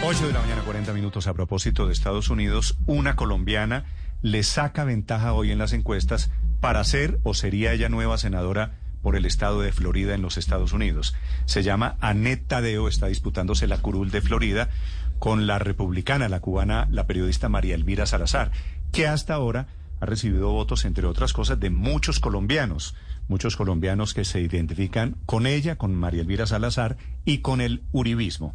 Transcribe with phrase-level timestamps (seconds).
[0.00, 2.78] 8 de la mañana, 40 minutos a propósito de Estados Unidos.
[2.86, 3.84] Una colombiana
[4.22, 9.16] le saca ventaja hoy en las encuestas para ser o sería ella nueva senadora por
[9.16, 11.16] el estado de Florida en los Estados Unidos.
[11.46, 14.70] Se llama Annette Tadeo, está disputándose la curul de Florida
[15.18, 18.52] con la republicana, la cubana, la periodista María Elvira Salazar,
[18.92, 19.66] que hasta ahora
[20.00, 22.94] ha recibido votos, entre otras cosas, de muchos colombianos,
[23.26, 28.54] muchos colombianos que se identifican con ella, con María Elvira Salazar y con el uribismo.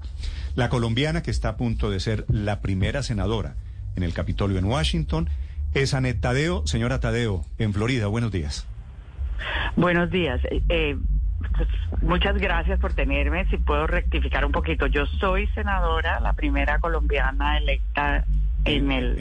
[0.56, 3.56] La colombiana que está a punto de ser la primera senadora
[3.96, 5.30] en el Capitolio en Washington
[5.74, 6.68] es Anet Tadeo.
[6.68, 8.68] Señora Tadeo, en Florida, buenos días.
[9.76, 10.40] Buenos días.
[10.70, 10.96] Eh,
[11.58, 11.68] pues,
[12.02, 13.46] muchas gracias por tenerme.
[13.50, 18.26] Si puedo rectificar un poquito, yo soy senadora, la primera colombiana electa
[18.66, 19.18] en el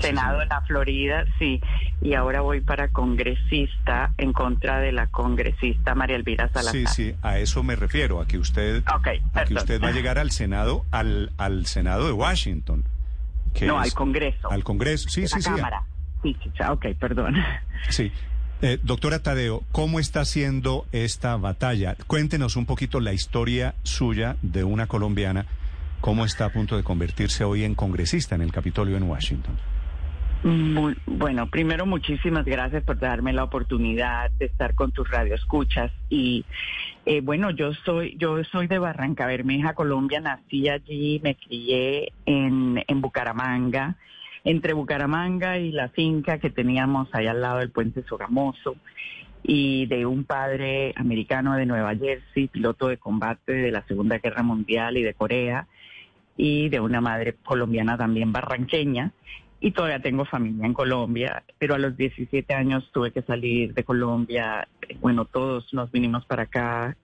[0.00, 1.60] Senado de la Florida, sí,
[2.00, 6.72] y ahora voy para congresista en contra de la congresista María Elvira Salazar.
[6.72, 10.18] Sí, sí, a eso me refiero, a que usted, a que usted va a llegar
[10.18, 12.84] al Senado, al, al Senado de Washington.
[13.62, 14.50] no, al Congreso.
[14.50, 15.50] Al Congreso, sí, sí, sí.
[15.50, 15.82] Cámara.
[16.22, 17.36] Sí, sí, ok, perdón.
[17.88, 18.12] Sí.
[18.64, 21.96] Eh, doctora Tadeo, ¿cómo está siendo esta batalla?
[22.06, 25.46] Cuéntenos un poquito la historia suya de una colombiana
[26.02, 29.56] ¿Cómo está a punto de convertirse hoy en congresista en el Capitolio en Washington?
[31.06, 36.44] Bueno, primero muchísimas gracias por darme la oportunidad de estar con tus radioescuchas y
[37.06, 42.82] eh, bueno, yo soy yo soy de Barranca Bermeja, Colombia, nací allí, me crié en,
[42.84, 43.94] en Bucaramanga,
[44.42, 48.74] entre Bucaramanga y la finca que teníamos allá al lado del puente Sogamoso
[49.44, 54.42] y de un padre americano de Nueva Jersey, piloto de combate de la Segunda Guerra
[54.42, 55.68] Mundial y de Corea
[56.36, 59.12] y de una madre colombiana también barranqueña.
[59.60, 63.84] Y todavía tengo familia en Colombia, pero a los 17 años tuve que salir de
[63.84, 64.66] Colombia.
[65.00, 66.96] Bueno, todos nos vinimos para acá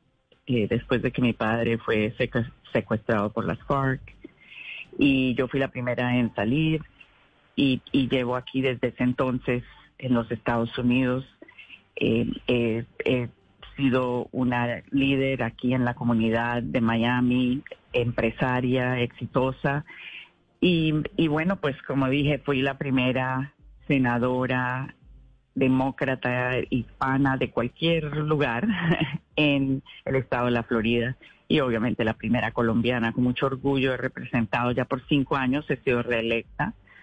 [0.47, 2.13] eh, después de que mi padre fue
[2.73, 4.01] secuestrado por las FARC.
[4.99, 6.83] Y yo fui la primera en salir
[7.55, 9.63] y, llevo aquí desde ese entonces
[9.99, 11.25] en los Estados Unidos.
[11.95, 13.29] Eh, he
[13.79, 17.63] sido una líder aquí en la comunidad de Miami,
[17.95, 19.87] empresaria exitosa.
[20.61, 23.55] Y, y bueno, pues como dije, fui la primera
[23.87, 24.95] senadora
[25.55, 28.67] demócrata hispana de cualquier lugar
[29.37, 31.17] en el estado de la Florida
[31.49, 33.13] y obviamente la primera colombiana.
[33.13, 36.75] Con mucho orgullo he representado ya por cinco años, he sido reelecta.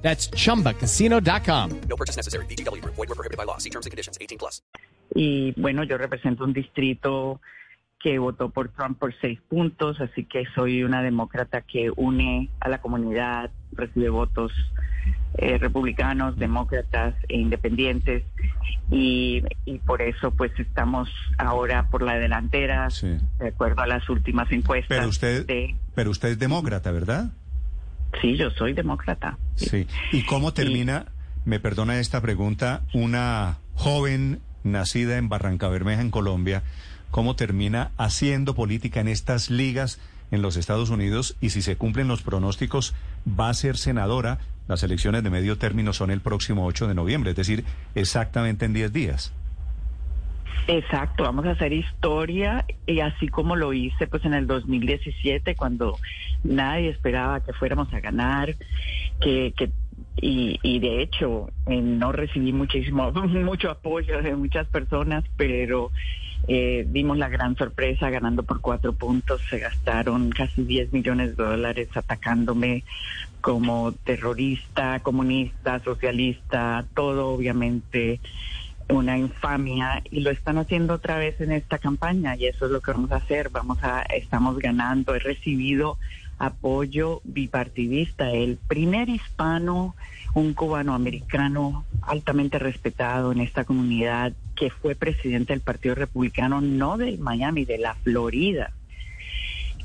[0.00, 1.80] That's chumbacasino.com.
[1.88, 2.46] No purchase necessary.
[2.46, 2.82] BGW.
[2.84, 3.58] Void were prohibited by law.
[3.58, 4.62] See terms and conditions 18 plus.
[5.14, 7.40] Y bueno, yo represento un distrito
[8.00, 12.68] que votó por Trump por seis puntos, así que soy una demócrata que une a
[12.68, 14.52] la comunidad, recibe votos
[15.34, 18.22] eh, republicanos, demócratas e independientes
[18.90, 23.18] y, y, por eso pues estamos ahora por la delantera, sí.
[23.38, 24.96] de acuerdo a las últimas encuestas.
[24.96, 25.74] Pero usted, de...
[25.94, 27.30] pero usted es demócrata, ¿verdad?
[28.20, 29.38] Sí, yo soy demócrata.
[29.56, 29.86] Sí.
[30.12, 31.06] ¿Y cómo termina,
[31.44, 36.62] me perdona esta pregunta, una joven nacida en Barranca Bermeja, en Colombia,
[37.10, 42.08] cómo termina haciendo política en estas ligas en los Estados Unidos y si se cumplen
[42.08, 42.94] los pronósticos,
[43.28, 44.38] va a ser senadora?
[44.66, 47.64] Las elecciones de medio término son el próximo 8 de noviembre, es decir,
[47.94, 49.32] exactamente en 10 días.
[50.66, 55.96] Exacto, vamos a hacer historia y así como lo hice pues en el 2017 cuando
[56.44, 58.54] nadie esperaba que fuéramos a ganar,
[59.20, 59.70] que, que
[60.20, 65.90] y, y de hecho eh, no recibí muchísimo mucho apoyo de muchas personas, pero
[66.46, 71.44] eh, dimos la gran sorpresa ganando por cuatro puntos, se gastaron casi 10 millones de
[71.44, 72.84] dólares atacándome
[73.40, 78.20] como terrorista, comunista, socialista, todo obviamente
[78.88, 82.80] una infamia y lo están haciendo otra vez en esta campaña y eso es lo
[82.80, 83.50] que vamos a hacer.
[83.50, 85.14] Vamos a, estamos ganando.
[85.14, 85.98] He recibido
[86.38, 88.30] apoyo bipartidista.
[88.30, 89.94] El primer hispano,
[90.34, 96.96] un cubano americano altamente respetado en esta comunidad que fue presidente del Partido Republicano, no
[96.96, 98.72] de Miami, de la Florida.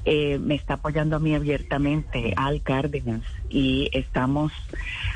[0.06, 4.52] Eh, me está apoyando a mí abiertamente, Al Cárdenas, y estamos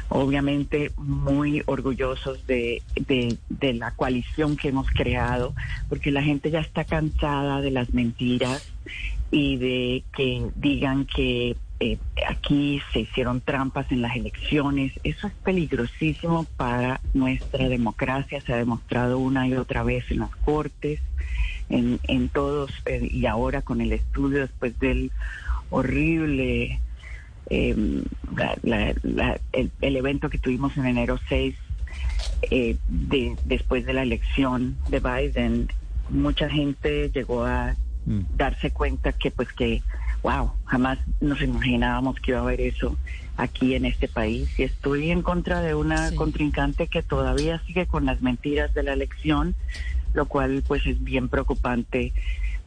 [0.07, 5.54] obviamente muy orgullosos de, de, de, la coalición que hemos creado,
[5.89, 8.72] porque la gente ya está cansada de las mentiras
[9.31, 11.97] y de que digan que eh,
[12.27, 14.94] aquí se hicieron trampas en las elecciones.
[15.03, 18.41] Eso es peligrosísimo para nuestra democracia.
[18.41, 21.00] Se ha demostrado una y otra vez en las cortes,
[21.69, 25.12] en, en todos, eh, y ahora con el estudio después del
[25.69, 26.79] horrible,
[27.50, 27.75] eh,
[28.63, 29.39] la-
[29.81, 31.56] el evento que tuvimos en enero 6,
[32.51, 35.68] eh, de, después de la elección de Biden,
[36.09, 37.75] mucha gente llegó a
[38.07, 38.21] Mm.
[38.38, 39.83] darse cuenta que pues que
[40.24, 42.95] wow jamás nos imaginábamos que iba a haber eso
[43.36, 46.15] aquí en este país y estoy en contra de una Sí.
[46.15, 49.56] contrincante que todavía sigue con las mentiras de la elección
[50.13, 52.13] lo cual pues es bien preocupante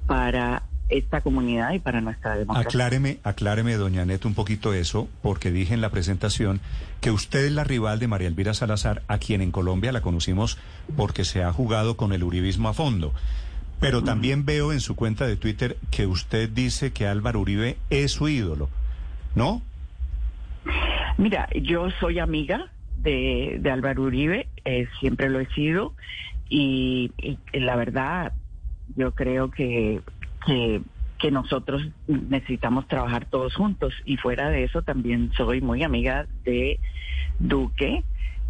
[0.07, 2.69] para esta comunidad y para nuestra democracia.
[2.69, 6.61] Acláreme, acláreme, doña Neto, un poquito eso, porque dije en la presentación
[7.01, 10.59] que usted es la rival de María Elvira Salazar, a quien en Colombia la conocimos
[10.97, 13.15] porque se ha jugado con el uribismo a fondo.
[13.81, 18.12] Pero también veo en su cuenta de Twitter que usted dice que Álvaro Uribe es
[18.12, 18.69] su ídolo,
[19.35, 19.62] ¿no?
[21.17, 25.94] Mira, yo soy amiga de, de Álvaro Uribe, eh, siempre lo he sido,
[26.49, 28.32] y, y la verdad,
[28.97, 30.00] yo creo que,
[30.44, 30.83] que,
[31.19, 36.79] que nosotros necesitamos trabajar todos juntos, y fuera de eso también soy muy amiga de
[37.41, 38.05] Duque,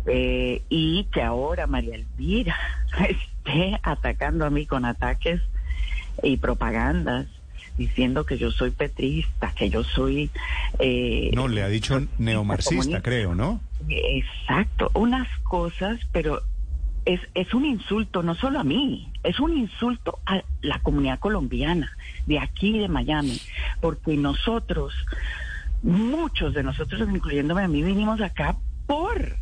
[0.07, 2.57] eh, y que ahora María Elvira
[3.09, 5.41] esté atacando a mí con ataques
[6.23, 7.27] y propagandas
[7.79, 10.31] diciendo que yo soy petrista, que yo soy...
[10.79, 13.61] eh, No, le ha dicho neomarxista, creo, ¿no?
[13.89, 16.43] Exacto, unas cosas, pero
[17.07, 21.91] es, es un insulto no solo a mí, es un insulto a la comunidad colombiana,
[22.27, 23.41] de aquí de Miami,
[23.81, 24.93] porque nosotros,
[25.83, 28.57] muchos de nosotros, incluyéndome a mí, vinimos acá
[28.91, 29.37] por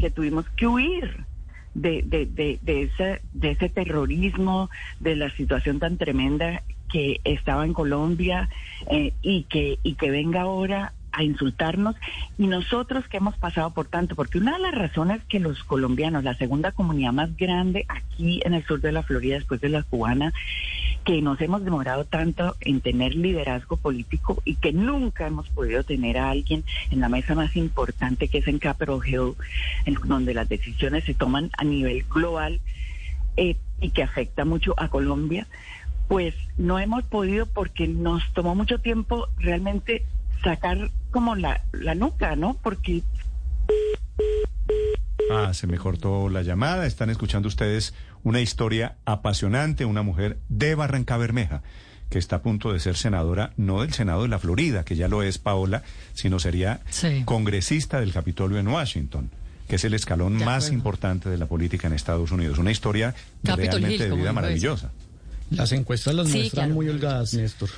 [0.00, 1.26] que tuvimos que huir
[1.74, 7.66] de, de, de, de, ese, de ese terrorismo, de la situación tan tremenda que estaba
[7.66, 8.48] en Colombia
[8.90, 11.96] eh, y, que, y que venga ahora a insultarnos.
[12.38, 16.24] Y nosotros que hemos pasado por tanto, porque una de las razones que los colombianos,
[16.24, 19.82] la segunda comunidad más grande aquí en el sur de la Florida después de la
[19.82, 20.32] cubana,
[21.04, 26.18] que nos hemos demorado tanto en tener liderazgo político y que nunca hemos podido tener
[26.18, 29.34] a alguien en la mesa más importante que es en Capitol Hill,
[29.84, 32.60] en donde las decisiones se toman a nivel global
[33.36, 35.46] eh, y que afecta mucho a Colombia,
[36.08, 40.04] pues no hemos podido porque nos tomó mucho tiempo realmente
[40.42, 42.56] sacar como la, la nuca, ¿no?
[42.62, 43.02] Porque
[45.36, 46.86] Ah, se me cortó la llamada.
[46.86, 51.62] Están escuchando ustedes una historia apasionante, una mujer de Barranca Bermeja,
[52.10, 55.08] que está a punto de ser senadora, no del Senado de la Florida, que ya
[55.08, 55.82] lo es Paola,
[56.14, 57.22] sino sería Sí.
[57.24, 59.30] congresista del Capitolio en Washington,
[59.68, 60.74] que es el escalón De más acuerdo.
[60.78, 62.58] importante de la política en Estados Unidos.
[62.58, 63.14] Una historia
[63.44, 64.92] Capitol realmente Hill, de vida maravillosa.
[65.50, 66.74] Las encuestas las Sí, muestran claro.
[66.74, 67.70] muy holgadas, Néstor.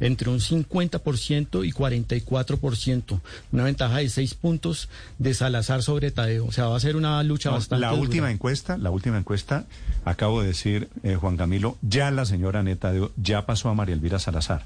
[0.00, 3.20] Entre un 50% y 44%.
[3.52, 6.46] Una ventaja de 6 puntos de Salazar sobre Tadeo.
[6.46, 8.02] O sea, va a ser una lucha No, bastante la dura.
[8.02, 9.64] última encuesta, la última encuesta,
[10.04, 13.94] acabo de decir, eh, Juan Camilo, ya la señora Neta de- ya pasó a María
[13.94, 14.62] Elvira Salazar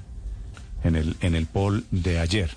[0.83, 2.51] en el, en el poll de ayer.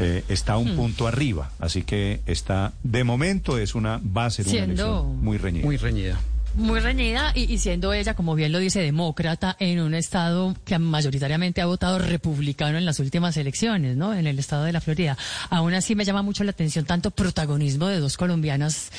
[0.00, 0.62] Eh, está Hmm.
[0.70, 5.22] un punto arriba, así que está, de momento es una, va a ser una elección
[5.22, 5.64] muy reñida.
[5.66, 6.18] Muy reñida.
[6.54, 10.78] Muy reñida y, y siendo ella, como bien lo dice, demócrata en un estado que
[10.78, 14.12] mayoritariamente ha votado republicano en las últimas elecciones, ¿no?
[14.12, 15.16] En el estado de la Florida.
[15.48, 18.90] Aún así me llama mucho la atención tanto protagonismo de dos colombianas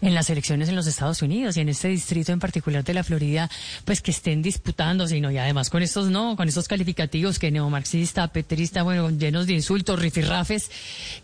[0.00, 3.04] en las elecciones en los Estados Unidos y en este distrito en particular de la
[3.04, 3.48] Florida,
[3.84, 5.30] pues que estén disputándose, ¿no?
[5.30, 6.34] Y además con estos, ¿no?
[6.34, 10.72] Con estos calificativos que neomarxista, petrista, bueno, llenos de insultos, rifirrafes,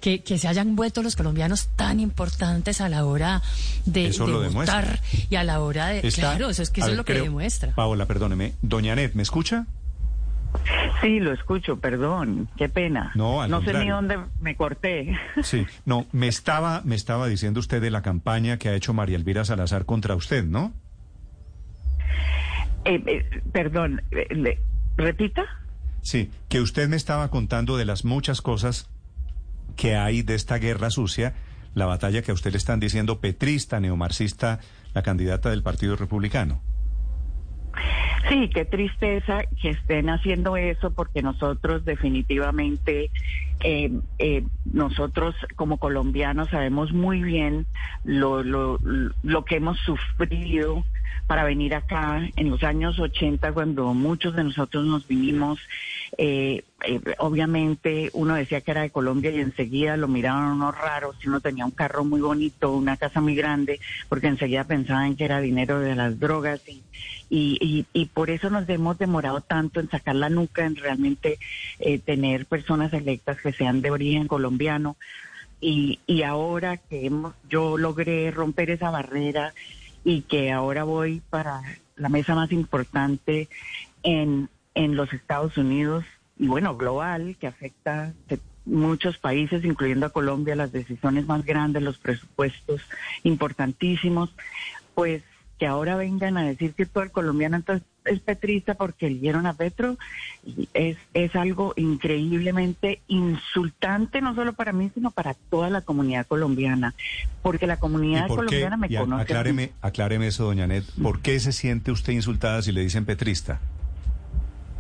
[0.01, 3.43] que, que se hayan vuelto los colombianos tan importantes a la hora
[3.85, 6.07] de, de votar y a la hora de...
[6.07, 7.73] Está- claro, eso es que eso ver, es lo que creo- demuestra.
[7.75, 8.55] Paola, perdóneme.
[8.62, 9.67] Doña Net, ¿me escucha?
[11.00, 13.11] sí, lo escucho, perdón, qué pena.
[13.14, 15.17] No, al sé ni dónde me corté.
[15.43, 15.67] Sí.
[15.87, 19.45] No, me estaba, me estaba diciendo usted de la campaña que ha hecho María Elvira
[19.47, 20.73] Salazar contra usted, ¿no?
[22.85, 24.59] Eh, eh, perdón, eh, le-
[24.97, 25.45] repita.
[26.02, 28.88] Sí, que usted me estaba contando de las muchas cosas
[29.76, 31.35] que hay de esta guerra sucia,
[31.75, 34.59] la batalla que a usted le están diciendo petrista, neomarxista,
[34.93, 36.63] la candidata del Partido Republicano.
[38.29, 43.11] Sí, qué tristeza que estén haciendo eso porque nosotros definitivamente,
[43.61, 47.67] eh, eh, nosotros como colombianos sabemos muy bien
[48.05, 48.79] lo, lo,
[49.23, 50.85] lo que hemos sufrido
[51.26, 55.59] para venir acá en los años 80, cuando muchos de nosotros nos vinimos.
[56.19, 61.17] Eh, eh, obviamente uno decía que era de Colombia y enseguida lo miraban unos raros
[61.21, 65.25] si uno tenía un carro muy bonito, una casa muy grande, porque enseguida pensaban que
[65.25, 66.83] era dinero de las drogas y,
[67.31, 71.38] y, y, por eso nos hemos demorado tanto en sacar la nuca, en realmente
[71.78, 74.97] eh, tener personas electas que sean de origen colombiano.
[75.61, 79.54] Y, y ahora que hemos, yo logré romper esa barrera
[80.04, 81.62] y que ahora voy para
[81.97, 83.49] la mesa más importante
[84.02, 86.04] en, en los Estados Unidos
[86.38, 88.12] y bueno, global, que afecta
[88.64, 92.81] muchos países, incluyendo a Colombia, las decisiones más grandes, los presupuestos
[93.23, 94.35] importantísimos,
[94.95, 95.23] pues
[95.62, 99.54] que ahora vengan a decir que todo el colombiano entonces es petrista porque eligieron a
[99.54, 99.97] Petro,
[100.75, 106.95] es, es algo increíblemente insultante, no solo para mí, sino para toda la comunidad colombiana,
[107.42, 109.23] porque la comunidad colombiana me conoce.
[109.23, 113.61] Acláreme, acláreme eso, doña Net, ¿por qué se siente usted insultada si le dicen petrista?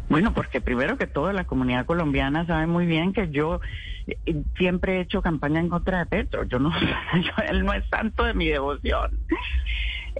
[0.08, 3.60] Bueno, porque primero que todo la comunidad colombiana sabe muy bien que yo
[4.08, 4.16] eh,
[4.58, 6.42] siempre he hecho campaña en contra de Petro.
[6.42, 6.72] Yo no,
[7.48, 9.16] él no es santo de mi devoción.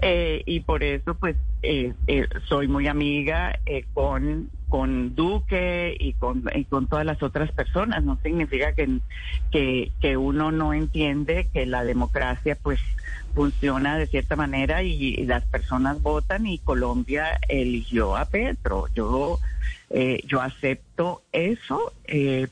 [0.01, 3.59] Eh, y por eso pues eh, eh, soy muy amiga
[3.93, 8.03] con con Duque y con y con todas las otras personas.
[8.03, 8.99] No significa que,
[9.51, 12.79] que uno no entiende que la democracia pues
[13.35, 18.87] funciona de cierta manera y, las personas votan y Colombia eligió a Petro.
[18.95, 19.39] Yo
[20.25, 21.93] yo acepto eso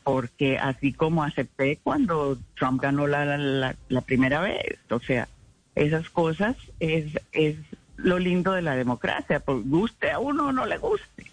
[0.04, 4.78] porque así como acepté cuando Trump ganó la, la, la primera vez.
[4.92, 5.28] O sea
[5.75, 7.56] esas cosas es, es
[7.98, 11.32] lo lindo de la democracia, por guste a uno o no le guste.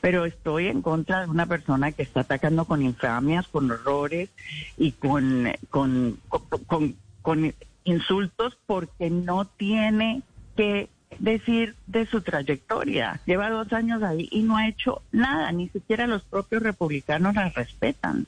[0.00, 4.30] Pero estoy en contra de una persona que está atacando con infamias, con horrores
[4.76, 6.18] y con, con,
[6.66, 10.22] con, con insultos porque no tiene
[10.56, 10.88] que
[11.18, 13.20] decir de su trayectoria.
[13.26, 17.50] Lleva dos años ahí y no ha hecho nada, ni siquiera los propios republicanos la
[17.50, 18.26] respetan.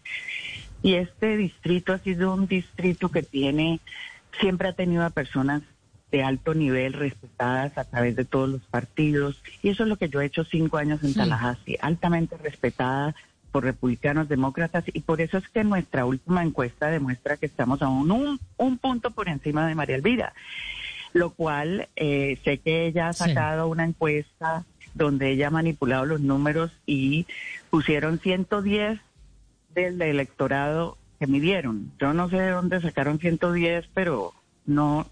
[0.83, 3.81] Y este distrito ha sido un distrito que tiene
[4.41, 5.63] siempre ha tenido a personas
[6.11, 10.09] de alto nivel respetadas a través de todos los partidos y eso es lo que
[10.09, 13.15] yo he hecho cinco años en Tallahassee, altamente respetada
[13.51, 17.89] por republicanos, demócratas y por eso es que nuestra última encuesta demuestra que estamos a
[17.89, 20.33] un, un, punto por encima de María Elvira,
[21.13, 24.65] lo cual eh, sé que ella ha sacado una encuesta
[24.95, 27.27] donde ella ha manipulado los números y
[27.71, 29.01] pusieron 110
[29.75, 31.93] del electorado que midieron.
[31.99, 34.33] Yo no sé de dónde sacaron 110, pero
[34.65, 35.07] no,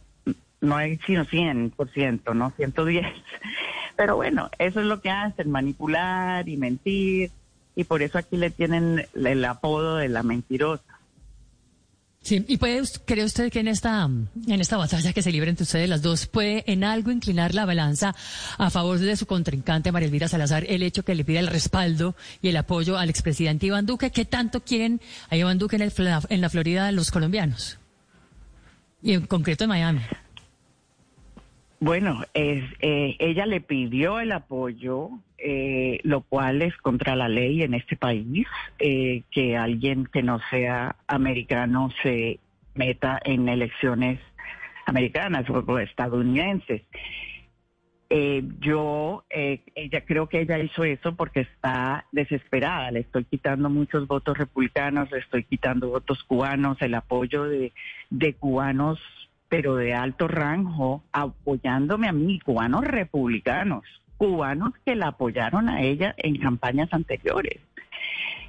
[0.60, 2.50] no hay sino 100%, ¿no?
[2.56, 3.06] 110.
[3.96, 7.30] Pero bueno, eso es lo que hacen, manipular y mentir,
[7.76, 10.98] y por eso aquí le tienen el apodo de la mentirosa.
[12.24, 15.64] Sí, y puede, cree usted que en esta, en esta batalla que se libra entre
[15.64, 18.14] ustedes las dos, puede en algo inclinar la balanza
[18.56, 22.16] a favor de su contrincante María Elvira Salazar el hecho que le pida el respaldo
[22.40, 24.10] y el apoyo al expresidente Iván Duque?
[24.10, 25.92] ¿Qué tanto quieren a Iván Duque en, el,
[26.30, 27.78] en la Florida los colombianos?
[29.02, 30.00] Y en concreto en Miami.
[31.80, 35.10] Bueno, es, eh, ella le pidió el apoyo,
[35.46, 38.46] eh, lo cual es contra la ley en este país,
[38.78, 42.40] eh, que alguien que no sea americano se
[42.74, 44.18] meta en elecciones
[44.86, 46.80] americanas o estadounidenses.
[48.60, 52.90] yo, ella creo que ella hizo eso porque está desesperada.
[52.90, 57.72] Le estoy quitando muchos votos republicanos, le estoy quitando votos cubanos, el apoyo de,
[58.08, 58.98] de cubanos
[59.48, 63.84] pero de alto rango, apoyándome a mí, cubanos republicanos,
[64.24, 67.60] cubanos que la apoyaron a ella en campañas anteriores.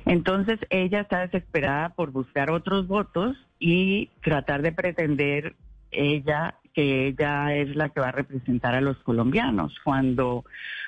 [0.06, 5.56] Entonces ella está desesperada por buscar otros votos y tratar de pretender
[5.92, 10.46] ella que ella es la que va a representar a los colombianos cuando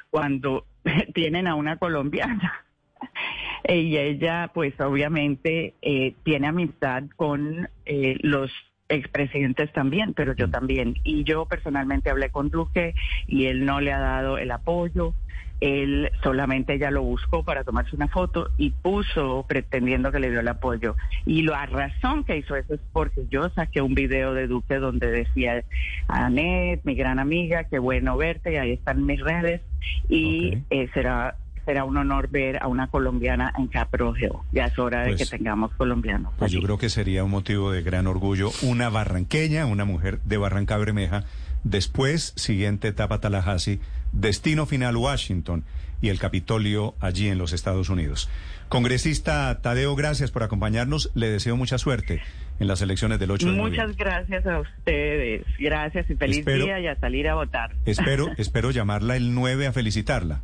[0.09, 0.65] cuando
[1.13, 2.65] tienen a una colombiana
[3.67, 8.51] y ella pues obviamente eh, tiene amistad con eh, los
[8.89, 10.95] expresidentes también, pero yo también.
[11.03, 12.95] Y yo personalmente hablé con Duque
[13.27, 15.13] y él no le ha dado el apoyo.
[15.59, 20.41] Él solamente ya lo buscó para tomarse una foto y puso pretendiendo que le dio
[20.41, 20.95] el apoyo.
[21.25, 25.09] Y la razón que hizo eso es porque yo saqué un video de Duque donde
[25.09, 25.63] decía,
[26.07, 29.61] Anet, mi gran amiga, qué bueno verte, y ahí están mis redes.
[30.09, 31.35] Y eh, será
[31.67, 34.45] será un honor ver a una colombiana en Caprogeo.
[34.53, 36.33] Ya es hora de que pues, tengamos colombianos.
[36.39, 40.37] Pues yo creo que sería un motivo de gran orgullo una barranqueña, una mujer de
[40.37, 41.25] Barranca Bermeja.
[41.65, 43.81] Después, siguiente etapa Tallahassee,
[44.13, 45.65] destino final Washington.
[45.99, 48.29] y el Capitolio allí en los Estados Unidos.
[48.69, 51.09] Congresista Tadeo, gracias por acompañarnos.
[51.15, 52.21] Le deseo mucha suerte
[52.59, 53.81] en las elecciones del 8 de noviembre.
[53.81, 55.43] Muchas gracias a ustedes.
[55.59, 57.71] Gracias y feliz Espero- día y a salir a votar.
[57.85, 60.41] Espero, espero llamarla el 9 a felicitarla.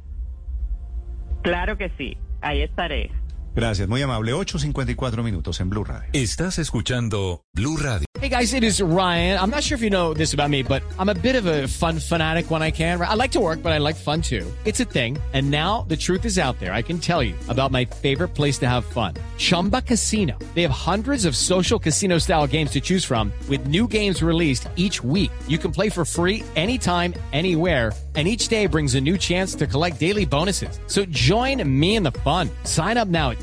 [1.44, 2.18] Claro que sí.
[2.42, 3.12] Ahí estaré.
[3.56, 4.34] Gracias, muy amable.
[4.34, 6.10] 8.54 minutos en Blue Radio.
[6.14, 8.08] Estás escuchando Blue Radio.
[8.20, 9.38] Hey guys, it is Ryan.
[9.38, 11.68] I'm not sure if you know this about me, but I'm a bit of a
[11.68, 13.02] fun fanatic when I can.
[13.02, 14.50] I like to work, but I like fun too.
[14.64, 15.18] It's a thing.
[15.34, 16.74] And now the truth is out there.
[16.74, 19.16] I can tell you about my favorite place to have fun.
[19.38, 20.40] Chumba Casino.
[20.56, 24.70] They have hundreds of social casino style games to choose from with new games released
[24.78, 25.32] each week.
[25.50, 27.92] You can play for free anytime, anywhere.
[28.16, 30.80] And each day brings a new chance to collect daily bonuses.
[30.86, 32.50] So join me in the fun.
[32.64, 33.43] Sign up now at